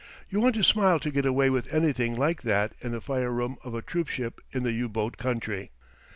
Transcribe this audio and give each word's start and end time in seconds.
You 0.31 0.41
want 0.41 0.55
to 0.55 0.63
smile 0.63 0.99
to 0.99 1.11
get 1.11 1.27
away 1.27 1.51
with 1.51 1.71
anything 1.71 2.15
like 2.15 2.41
that 2.41 2.73
in 2.81 2.91
the 2.91 3.01
fire 3.01 3.29
room 3.31 3.57
of 3.63 3.75
a 3.75 3.83
troop 3.83 4.07
ship 4.07 4.41
in 4.51 4.63
the 4.63 4.71
U 4.71 4.89
boat 4.89 5.17
country. 5.17 5.69